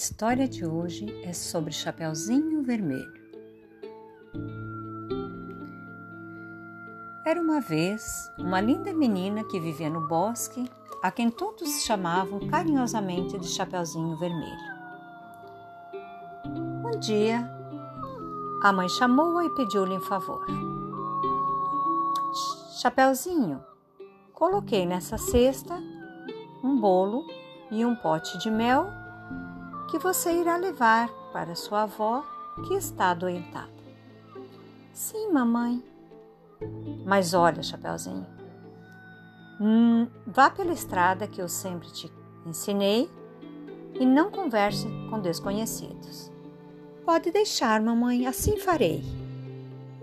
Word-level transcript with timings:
história 0.00 0.48
de 0.48 0.64
hoje 0.64 1.04
é 1.24 1.32
sobre 1.34 1.72
Chapeuzinho 1.72 2.62
Vermelho. 2.62 3.12
Era 7.26 7.38
uma 7.38 7.60
vez 7.60 8.02
uma 8.38 8.62
linda 8.62 8.94
menina 8.94 9.44
que 9.44 9.60
vivia 9.60 9.90
no 9.90 10.08
bosque, 10.08 10.66
a 11.02 11.10
quem 11.10 11.30
todos 11.30 11.82
chamavam 11.82 12.48
carinhosamente 12.48 13.38
de 13.38 13.46
Chapeuzinho 13.46 14.16
Vermelho. 14.16 14.80
Um 16.46 16.98
dia, 16.98 17.46
a 18.62 18.72
mãe 18.72 18.88
chamou-a 18.88 19.44
e 19.44 19.50
pediu-lhe 19.50 19.98
um 19.98 20.00
favor. 20.00 20.46
Chapeuzinho, 22.80 23.62
coloquei 24.32 24.86
nessa 24.86 25.18
cesta 25.18 25.74
um 26.64 26.80
bolo 26.80 27.22
e 27.70 27.84
um 27.84 27.94
pote 27.94 28.38
de 28.38 28.50
mel 28.50 28.99
que 29.90 29.98
você 29.98 30.32
irá 30.32 30.56
levar 30.56 31.10
para 31.32 31.54
sua 31.54 31.82
avó 31.82 32.24
que 32.66 32.74
está 32.74 33.10
adoentada. 33.10 33.68
Sim, 34.92 35.32
mamãe. 35.32 35.82
Mas 37.04 37.34
olha, 37.34 37.62
Chapeuzinho, 37.62 38.26
hum, 39.60 40.06
vá 40.26 40.50
pela 40.50 40.72
estrada 40.72 41.26
que 41.26 41.40
eu 41.40 41.48
sempre 41.48 41.90
te 41.90 42.12
ensinei 42.46 43.10
e 43.94 44.06
não 44.06 44.30
converse 44.30 44.86
com 45.08 45.18
desconhecidos. 45.18 46.30
Pode 47.04 47.32
deixar, 47.32 47.80
mamãe, 47.80 48.26
assim 48.26 48.58
farei. 48.58 49.02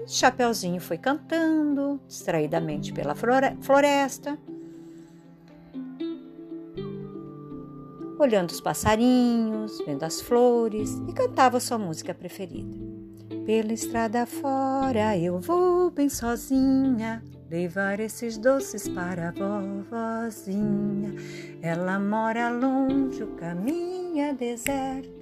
Chapeuzinho 0.05 0.82
foi 0.82 0.98
cantando 0.98 1.99
distraidamente 2.08 2.91
pela 2.91 3.13
floresta 3.16 4.38
olhando 8.20 8.51
os 8.51 8.62
passarinhos, 8.62 9.82
vendo 9.85 10.04
as 10.04 10.21
flores 10.21 11.01
e 11.07 11.13
cantava 11.13 11.60
sua 11.60 11.77
música 11.77 12.13
preferida. 12.13 12.77
Pela 13.46 13.73
estrada 13.73 14.26
fora 14.26 15.18
eu 15.18 15.40
vou 15.40 15.90
bem 15.90 16.10
sozinha, 16.10 17.23
levar 17.49 17.99
esses 17.99 18.38
doces 18.38 18.88
para 18.90 19.29
a 19.29 19.32
vovozinha. 19.32 21.13
Ela 21.62 21.99
mora 21.99 22.49
longe, 22.49 23.23
o 23.23 23.35
caminho 23.35 24.20
é 24.20 24.34
deserto. 24.34 25.18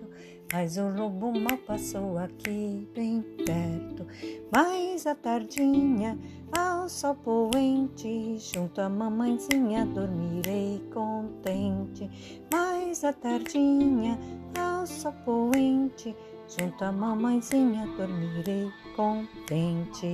Mas 0.53 0.77
o 0.77 0.87
lobo 0.87 1.37
mal 1.37 1.57
passou 1.67 2.17
aqui 2.17 2.87
bem 2.93 3.21
perto. 3.45 4.07
Mais 4.53 5.05
a 5.05 5.15
tardinha, 5.15 6.17
ao 6.55 6.87
sol 6.87 7.15
poente, 7.15 8.37
junto 8.37 8.79
à 8.79 8.87
mamãezinha 8.87 9.85
dormirei 9.85 10.81
contente. 10.93 12.09
Mais 12.53 12.84
a 13.03 13.13
tardinha, 13.13 14.17
ao 14.57 14.85
sol 14.85 15.13
poente, 15.25 16.15
junto 16.47 16.83
à 16.83 16.91
mamãezinha 16.91 17.87
dormirei 17.97 18.71
contente. 18.95 20.07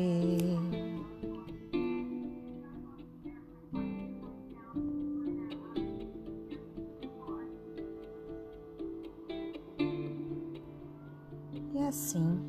assim, 11.92 12.40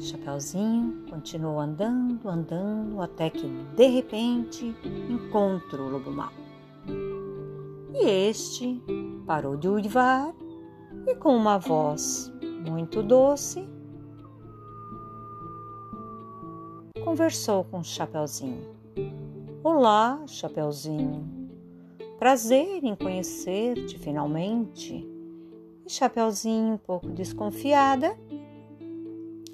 Chapeuzinho 0.00 1.04
continuou 1.08 1.60
andando, 1.60 2.28
andando, 2.28 3.00
até 3.00 3.30
que 3.30 3.46
de 3.76 3.86
repente 3.86 4.74
encontra 5.08 5.80
o 5.80 5.88
lobo 5.88 6.10
mau. 6.10 6.39
E 7.92 8.06
este 8.06 8.82
parou 9.26 9.56
de 9.56 9.68
uivar 9.68 10.34
e 11.06 11.14
com 11.16 11.36
uma 11.36 11.58
voz 11.58 12.32
muito 12.68 13.02
doce 13.02 13.68
conversou 17.04 17.64
com 17.64 17.78
o 17.78 17.84
Chapeuzinho. 17.84 18.74
Olá, 19.64 20.22
Chapeuzinho. 20.26 21.28
Prazer 22.18 22.84
em 22.84 22.94
conhecer-te 22.94 23.98
finalmente. 23.98 25.08
E 25.84 25.90
Chapeuzinho, 25.90 26.74
um 26.74 26.78
pouco 26.78 27.08
desconfiada, 27.08 28.16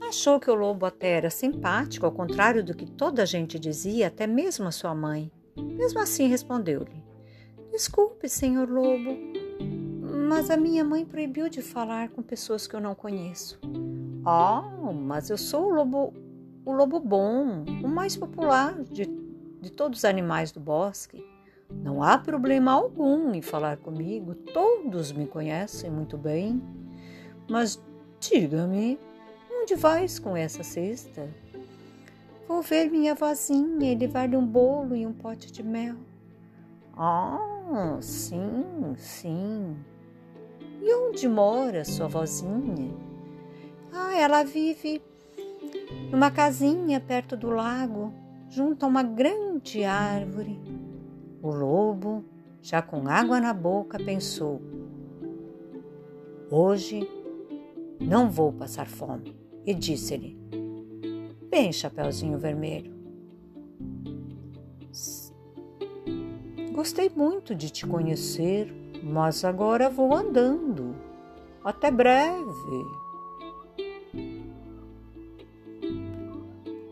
Achou 0.09 0.39
que 0.39 0.49
o 0.49 0.55
lobo 0.55 0.87
até 0.87 1.15
era 1.15 1.31
simpático, 1.31 2.07
ao 2.07 2.13
contrário 2.13 2.63
do 2.63 2.77
que 2.77 2.87
toda 2.87 3.23
a 3.23 3.27
gente 3.27 3.59
dizia, 3.59 4.07
até 4.07 4.25
mesmo 4.25 4.69
a 4.69 4.71
sua 4.71 4.95
mãe. 4.95 5.33
Mesmo 5.57 5.99
assim, 5.99 6.29
respondeu-lhe: 6.29 7.03
Desculpe, 7.77 8.27
senhor 8.27 8.71
lobo, 8.71 9.19
mas 10.31 10.49
a 10.49 10.57
minha 10.57 10.83
mãe 10.83 11.05
proibiu 11.05 11.47
de 11.51 11.61
falar 11.61 12.09
com 12.09 12.23
pessoas 12.23 12.67
que 12.67 12.75
eu 12.75 12.81
não 12.81 12.95
conheço. 12.95 13.61
Ah, 14.25 14.63
mas 14.95 15.29
eu 15.29 15.37
sou 15.37 15.67
o 15.67 15.75
lobo, 15.75 16.15
o 16.65 16.73
lobo 16.73 16.99
bom, 16.99 17.67
o 17.85 17.87
mais 17.87 18.17
popular 18.17 18.83
de, 18.85 19.05
de 19.61 19.71
todos 19.71 19.99
os 19.99 20.05
animais 20.07 20.51
do 20.51 20.59
bosque. 20.59 21.23
Não 21.71 22.03
há 22.03 22.17
problema 22.17 22.73
algum 22.73 23.35
em 23.35 23.43
falar 23.43 23.77
comigo, 23.77 24.35
todos 24.35 25.13
me 25.13 25.27
conhecem 25.27 25.91
muito 25.91 26.17
bem. 26.17 26.63
Mas 27.47 27.79
diga-me, 28.19 28.99
Onde 29.51 29.75
vais 29.75 30.19
com 30.19 30.35
essa 30.35 30.63
cesta? 30.63 31.29
Vou 32.49 32.63
ver 32.63 32.91
minha 32.91 33.15
vozinha 33.15 33.93
e 33.93 33.95
levar-lhe 33.95 34.35
um 34.35 34.47
bolo 34.47 34.97
e 34.97 35.07
um 35.07 35.13
pote 35.13 35.53
de 35.53 35.63
mel. 35.63 35.97
Ah, 36.97 37.56
sim, 38.01 38.95
sim. 38.97 39.77
E 40.81 40.95
onde 40.95 41.29
mora 41.29 41.85
sua 41.85 42.07
vozinha? 42.07 42.95
Ah, 43.93 44.17
ela 44.17 44.45
vive 44.45 45.03
numa 46.11 46.31
casinha 46.31 47.01
perto 47.01 47.37
do 47.37 47.51
lago, 47.51 48.13
junto 48.49 48.85
a 48.85 48.89
uma 48.89 49.03
grande 49.03 49.85
árvore. 49.85 50.61
O 51.43 51.51
lobo, 51.51 52.25
já 52.63 52.81
com 52.83 53.09
água 53.09 53.41
na 53.41 53.53
boca, 53.53 53.99
pensou: 53.99 54.61
Hoje 56.51 57.09
não 58.01 58.31
vou 58.31 58.53
passar 58.53 58.87
fome 58.87 59.37
e 59.65 59.75
disse-lhe: 59.75 60.39
Bem, 61.51 61.73
Chapeuzinho 61.73 62.39
Vermelho, 62.39 62.95
gostei 66.77 67.09
muito 67.09 67.55
de 67.55 67.71
te 67.71 67.87
conhecer, 67.87 68.71
mas 69.03 69.47
agora 69.47 69.89
vou 69.89 70.15
andando. 70.15 70.95
Até 71.65 71.91
breve. 71.91 72.85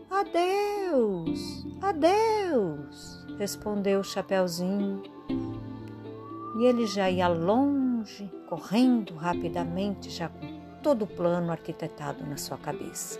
Adeus, 0.09 1.67
adeus, 1.79 3.27
respondeu 3.37 3.99
o 3.99 4.03
Chapeuzinho. 4.03 5.03
E 6.57 6.65
ele 6.65 6.87
já 6.87 7.07
ia 7.11 7.27
longe, 7.27 8.27
correndo 8.49 9.13
rapidamente, 9.13 10.09
já 10.09 10.29
com 10.29 10.79
todo 10.81 11.03
o 11.03 11.07
plano 11.07 11.51
arquitetado 11.51 12.25
na 12.25 12.37
sua 12.37 12.57
cabeça. 12.57 13.19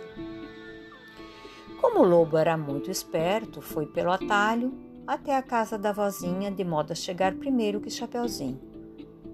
Como 1.80 2.00
o 2.00 2.08
lobo 2.08 2.36
era 2.36 2.56
muito 2.56 2.90
esperto, 2.90 3.60
foi 3.60 3.86
pelo 3.86 4.10
atalho 4.10 4.85
até 5.06 5.36
a 5.36 5.42
casa 5.42 5.78
da 5.78 5.92
vozinha 5.92 6.50
de 6.50 6.64
modo 6.64 6.92
a 6.92 6.94
chegar 6.94 7.34
primeiro 7.34 7.80
que 7.80 7.90
Chapeuzinho. 7.90 8.60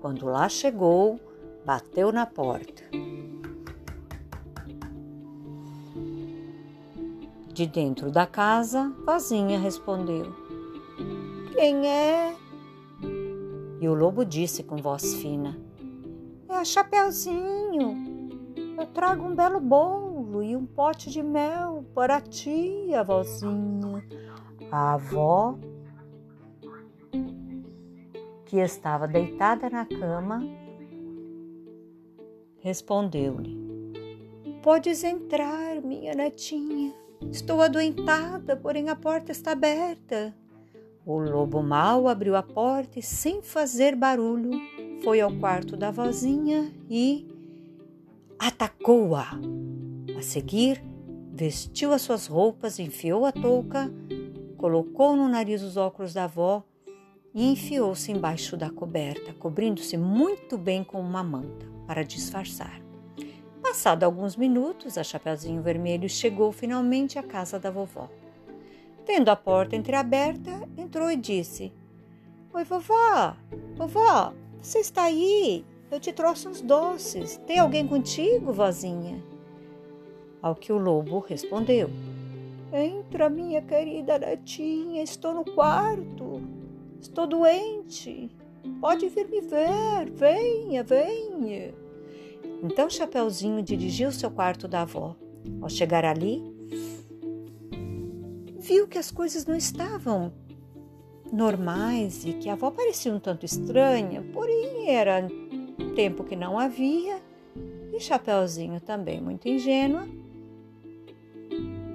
Quando 0.00 0.26
lá 0.26 0.48
chegou, 0.48 1.18
bateu 1.64 2.12
na 2.12 2.26
porta. 2.26 2.82
De 7.52 7.66
dentro 7.66 8.10
da 8.10 8.26
casa, 8.26 8.92
vozinha 9.04 9.58
respondeu: 9.58 10.34
Quem 11.54 11.86
é? 11.88 12.34
E 13.80 13.88
o 13.88 13.94
lobo 13.94 14.24
disse 14.24 14.62
com 14.62 14.76
voz 14.76 15.14
fina: 15.14 15.58
É 16.48 16.54
a 16.56 16.64
Chapeuzinho. 16.64 18.30
Eu 18.76 18.86
trago 18.86 19.24
um 19.24 19.34
belo 19.34 19.60
bolo 19.60 20.42
e 20.42 20.56
um 20.56 20.64
pote 20.64 21.10
de 21.10 21.22
mel 21.22 21.84
para 21.94 22.20
ti, 22.20 22.92
avózinha. 22.94 24.02
A 24.70 24.94
avó, 24.94 25.58
que 28.52 28.58
estava 28.58 29.08
deitada 29.08 29.70
na 29.70 29.86
cama, 29.86 30.46
respondeu-lhe: 32.60 33.56
Podes 34.62 35.02
entrar, 35.02 35.80
minha 35.80 36.14
netinha. 36.14 36.92
Estou 37.30 37.62
adoentada, 37.62 38.54
porém 38.54 38.90
a 38.90 38.94
porta 38.94 39.32
está 39.32 39.52
aberta. 39.52 40.36
O 41.06 41.18
lobo 41.18 41.62
mau 41.62 42.06
abriu 42.06 42.36
a 42.36 42.42
porta 42.42 42.98
e, 42.98 43.02
sem 43.02 43.40
fazer 43.40 43.96
barulho, 43.96 44.50
foi 45.02 45.22
ao 45.22 45.32
quarto 45.38 45.74
da 45.74 45.90
vozinha 45.90 46.70
e, 46.90 47.26
atacou-a. 48.38 49.30
A 50.14 50.20
seguir, 50.20 50.84
vestiu 51.32 51.90
as 51.90 52.02
suas 52.02 52.26
roupas, 52.26 52.78
enfiou 52.78 53.24
a 53.24 53.32
touca, 53.32 53.90
colocou 54.58 55.16
no 55.16 55.26
nariz 55.26 55.62
os 55.62 55.78
óculos 55.78 56.12
da 56.12 56.24
avó 56.24 56.62
e 57.34 57.50
enfiou-se 57.50 58.12
embaixo 58.12 58.56
da 58.56 58.70
coberta, 58.70 59.32
cobrindo-se 59.34 59.96
muito 59.96 60.58
bem 60.58 60.84
com 60.84 61.00
uma 61.00 61.22
manta, 61.22 61.66
para 61.86 62.02
disfarçar. 62.02 62.80
Passado 63.62 64.04
alguns 64.04 64.36
minutos, 64.36 64.98
a 64.98 65.02
Chapeuzinho 65.02 65.62
Vermelho 65.62 66.08
chegou 66.08 66.52
finalmente 66.52 67.18
à 67.18 67.22
casa 67.22 67.58
da 67.58 67.70
vovó. 67.70 68.10
Tendo 69.06 69.30
a 69.30 69.36
porta 69.36 69.74
entreaberta, 69.74 70.50
entrou 70.76 71.10
e 71.10 71.16
disse: 71.16 71.72
Oi, 72.52 72.64
vovó! 72.64 73.34
Vovó, 73.76 74.34
você 74.60 74.80
está 74.80 75.04
aí? 75.04 75.64
Eu 75.90 75.98
te 75.98 76.12
trouxe 76.12 76.48
uns 76.48 76.60
doces. 76.60 77.38
Tem 77.46 77.58
alguém 77.58 77.86
contigo, 77.86 78.52
vozinha? 78.52 79.22
Ao 80.40 80.54
que 80.54 80.72
o 80.72 80.78
lobo 80.78 81.18
respondeu: 81.20 81.88
Entra, 82.72 83.30
minha 83.30 83.62
querida 83.62 84.18
netinha, 84.18 85.02
estou 85.02 85.32
no 85.34 85.44
quarto. 85.44 86.61
Estou 87.02 87.26
doente. 87.26 88.30
Pode 88.80 89.08
vir 89.08 89.28
me 89.28 89.40
ver. 89.40 90.08
Venha, 90.12 90.84
venha. 90.84 91.74
Então 92.62 92.88
Chapeuzinho 92.88 93.60
dirigiu-se 93.60 94.24
ao 94.24 94.30
quarto 94.30 94.68
da 94.68 94.82
avó. 94.82 95.16
Ao 95.60 95.68
chegar 95.68 96.04
ali, 96.04 96.40
viu 98.60 98.86
que 98.86 98.96
as 98.96 99.10
coisas 99.10 99.44
não 99.44 99.56
estavam 99.56 100.32
normais 101.32 102.24
e 102.24 102.34
que 102.34 102.48
a 102.48 102.52
avó 102.52 102.70
parecia 102.70 103.12
um 103.12 103.18
tanto 103.18 103.44
estranha, 103.44 104.22
porém 104.32 104.88
era 104.88 105.28
tempo 105.96 106.22
que 106.22 106.36
não 106.36 106.56
havia, 106.56 107.20
e 107.92 107.98
Chapeuzinho 107.98 108.80
também 108.80 109.20
muito 109.20 109.48
ingênua, 109.48 110.06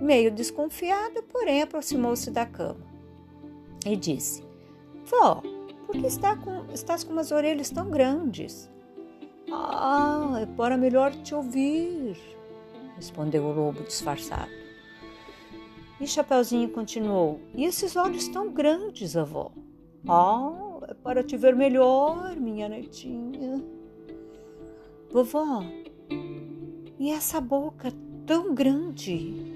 meio 0.01 0.29
desconfiada, 0.29 1.23
porém 1.23 1.61
aproximou-se 1.61 2.29
da 2.29 2.45
cama 2.45 2.85
e 3.85 3.95
disse: 3.95 4.46
Vó, 5.09 5.41
por 5.85 5.95
que 5.95 6.05
está 6.05 6.35
com, 6.35 6.65
estás 6.73 7.03
com 7.03 7.13
umas 7.13 7.31
orelhas 7.31 7.69
tão 7.69 7.89
grandes? 7.89 8.69
Ah, 9.51 10.39
é 10.41 10.45
para 10.45 10.75
melhor 10.75 11.13
te 11.15 11.33
ouvir, 11.33 12.17
respondeu 12.95 13.45
o 13.45 13.53
lobo 13.53 13.83
disfarçado. 13.83 14.51
E 15.99 16.05
Chapeuzinho 16.05 16.69
continuou: 16.69 17.39
E 17.55 17.63
esses 17.63 17.95
olhos 17.95 18.27
tão 18.27 18.51
grandes, 18.51 19.15
avó? 19.15 19.51
Ah, 20.07 20.79
é 20.89 20.93
para 20.93 21.23
te 21.23 21.37
ver 21.37 21.55
melhor, 21.55 22.35
minha 22.35 22.67
netinha. 22.67 23.63
Vovó, 25.09 25.63
e 26.99 27.11
essa 27.11 27.39
boca 27.39 27.93
tão 28.25 28.53
grande? 28.53 29.55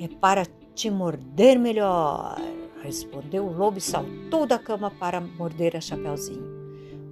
É 0.00 0.06
para 0.06 0.46
te 0.74 0.88
morder 0.88 1.58
melhor, 1.58 2.38
respondeu 2.82 3.46
o 3.46 3.52
lobo 3.52 3.78
e 3.78 3.80
saltou 3.80 4.46
da 4.46 4.58
cama 4.58 4.90
para 4.90 5.20
morder 5.20 5.76
a 5.76 5.80
Chapeuzinho. 5.80 6.58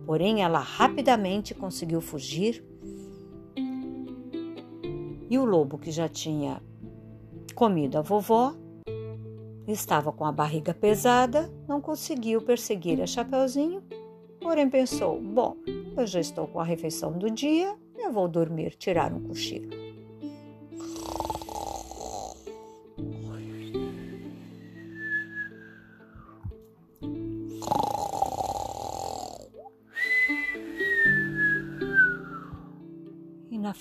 Porém, 0.06 0.42
ela 0.42 0.58
rapidamente 0.58 1.54
conseguiu 1.54 2.00
fugir 2.00 2.64
e 5.28 5.38
o 5.38 5.44
lobo, 5.44 5.76
que 5.76 5.90
já 5.90 6.08
tinha 6.08 6.62
comido 7.54 7.98
a 7.98 8.02
vovó, 8.02 8.54
estava 9.66 10.12
com 10.12 10.24
a 10.24 10.30
barriga 10.30 10.72
pesada, 10.72 11.52
não 11.66 11.80
conseguiu 11.80 12.40
perseguir 12.40 13.02
a 13.02 13.06
Chapeuzinho, 13.06 13.82
porém 14.40 14.70
pensou: 14.70 15.20
bom, 15.20 15.56
eu 15.96 16.06
já 16.06 16.20
estou 16.20 16.46
com 16.46 16.60
a 16.60 16.64
refeição 16.64 17.12
do 17.12 17.30
dia, 17.30 17.76
eu 17.98 18.12
vou 18.12 18.28
dormir, 18.28 18.76
tirar 18.76 19.12
um 19.12 19.20
cochilo. 19.20 19.85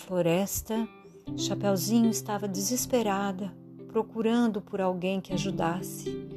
Floresta, 0.05 0.87
Chapeuzinho 1.35 2.11
estava 2.11 2.47
desesperada, 2.47 3.51
procurando 3.87 4.61
por 4.61 4.79
alguém 4.79 5.19
que 5.19 5.33
ajudasse. 5.33 6.29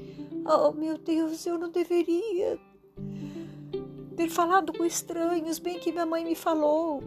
Oh, 0.46 0.72
meu 0.72 0.96
Deus, 0.96 1.44
eu 1.44 1.58
não 1.58 1.70
deveria 1.70 2.58
ter 4.16 4.30
falado 4.30 4.72
com 4.72 4.84
estranhos, 4.84 5.58
bem 5.58 5.78
que 5.78 5.92
minha 5.92 6.06
mãe 6.06 6.24
me 6.24 6.34
falou. 6.34 7.02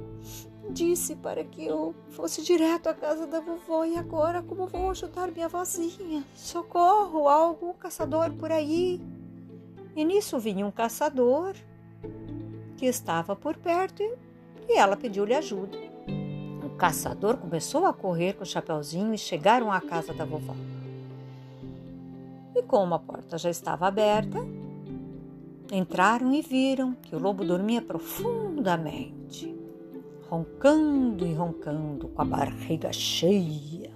Disse 0.70 1.16
para 1.16 1.44
que 1.44 1.66
eu 1.66 1.96
fosse 2.10 2.44
direto 2.44 2.88
à 2.88 2.94
casa 2.94 3.26
da 3.26 3.40
vovó 3.40 3.84
e 3.84 3.98
agora 3.98 4.44
como 4.44 4.68
vou 4.68 4.92
ajudar 4.92 5.32
minha 5.32 5.50
vozinha? 5.50 6.24
Socorro, 6.36 7.28
há 7.28 7.34
algum 7.34 7.74
caçador 7.74 8.32
por 8.34 8.52
aí? 8.52 9.02
E 9.96 10.06
nisso 10.06 10.38
vinha 10.38 10.66
um 10.66 10.72
caçador 10.72 11.56
que 12.78 12.86
estava 12.86 13.36
por 13.36 13.58
perto 13.58 14.04
e 14.70 14.78
ela 14.78 14.96
pediu-lhe 14.96 15.34
ajuda 15.34 15.91
caçador 16.82 17.38
começou 17.38 17.86
a 17.86 17.94
correr 17.94 18.34
com 18.34 18.42
o 18.42 18.46
chapeuzinho 18.46 19.14
e 19.14 19.18
chegaram 19.18 19.72
à 19.72 19.80
casa 19.80 20.16
da 20.16 20.26
vovó. 20.26 20.56
E 22.56 22.64
como 22.64 22.96
a 22.96 23.00
porta 23.00 23.38
já 23.38 23.52
estava 23.52 23.86
aberta, 23.86 24.40
entraram 25.72 26.34
e 26.34 26.42
viram 26.42 26.96
que 26.96 27.16
o 27.16 27.20
lobo 27.20 27.46
dormia 27.46 27.84
profundamente, 27.84 29.56
roncando 30.28 31.24
e 31.24 31.36
roncando 31.36 32.08
com 32.08 32.20
a 32.20 32.26
barriga 32.26 32.92
cheia. 32.92 33.92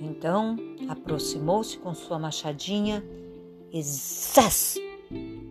Então 0.00 0.56
aproximou-se 0.88 1.76
com 1.76 1.92
sua 1.92 2.20
machadinha 2.20 3.02
e 3.72 3.82
zás! 3.82 4.76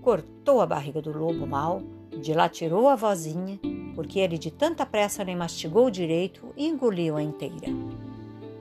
Cortou 0.02 0.62
a 0.62 0.66
barriga 0.66 1.02
do 1.02 1.18
lobo 1.18 1.46
mal, 1.46 1.82
de 2.22 2.34
lá 2.34 2.48
tirou 2.48 2.88
a 2.88 2.96
vozinha, 2.96 3.60
porque 3.94 4.20
ele 4.20 4.38
de 4.38 4.52
tanta 4.52 4.86
pressa 4.86 5.24
nem 5.24 5.36
mastigou 5.36 5.90
direito 5.90 6.54
e 6.56 6.68
engoliu-a 6.68 7.22
inteira. 7.22 7.68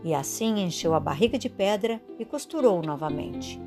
E 0.03 0.15
assim 0.15 0.61
encheu 0.61 0.95
a 0.95 1.01
barriga 1.01 1.39
de 1.39 1.49
pedra 1.49 2.01
e 2.19 2.25
costurou 2.25 2.83
novamente. 2.83 3.61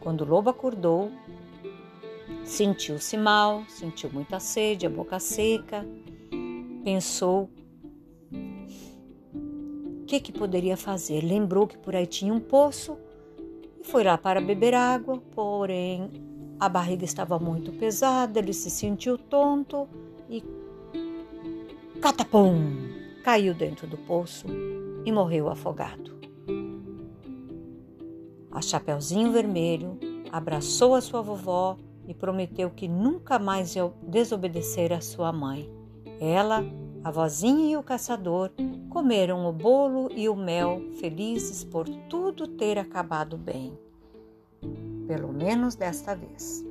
Quando 0.00 0.22
o 0.22 0.28
lobo 0.28 0.50
acordou, 0.50 1.10
sentiu-se 2.44 3.16
mal, 3.16 3.64
sentiu 3.68 4.10
muita 4.12 4.40
sede, 4.40 4.86
a 4.86 4.90
boca 4.90 5.18
seca, 5.20 5.86
pensou 6.82 7.48
o 8.32 10.04
que, 10.06 10.18
que 10.18 10.32
poderia 10.32 10.76
fazer. 10.76 11.22
Lembrou 11.22 11.66
que 11.66 11.78
por 11.78 11.94
aí 11.94 12.06
tinha 12.06 12.34
um 12.34 12.40
poço 12.40 12.98
foi 13.82 14.04
lá 14.04 14.16
para 14.16 14.40
beber 14.40 14.74
água, 14.74 15.18
porém 15.34 16.10
a 16.58 16.68
barriga 16.68 17.04
estava 17.04 17.38
muito 17.38 17.72
pesada, 17.72 18.38
ele 18.38 18.52
se 18.52 18.70
sentiu 18.70 19.18
tonto 19.18 19.88
e 20.28 20.42
catapum! 22.00 22.90
Caiu 23.24 23.54
dentro 23.54 23.86
do 23.86 23.96
poço 23.96 24.46
e 25.04 25.12
morreu 25.12 25.48
afogado. 25.48 26.12
A 28.50 28.60
Chapeuzinho 28.60 29.32
Vermelho 29.32 29.98
abraçou 30.30 30.94
a 30.94 31.00
sua 31.00 31.22
vovó 31.22 31.76
e 32.06 32.12
prometeu 32.12 32.70
que 32.70 32.88
nunca 32.88 33.38
mais 33.38 33.76
ia 33.76 33.90
desobedecer 34.02 34.92
a 34.92 35.00
sua 35.00 35.32
mãe. 35.32 35.70
Ela, 36.20 36.64
a 37.04 37.10
vozinha 37.10 37.72
e 37.72 37.76
o 37.76 37.82
caçador 37.82 38.50
comeram 38.88 39.46
o 39.46 39.52
bolo 39.52 40.08
e 40.14 40.28
o 40.28 40.36
mel, 40.36 40.80
felizes 41.00 41.64
por 41.64 41.88
tudo 42.08 42.46
ter 42.46 42.78
acabado 42.78 43.36
bem. 43.36 43.76
Pelo 45.06 45.32
menos 45.32 45.74
desta 45.74 46.14
vez. 46.14 46.64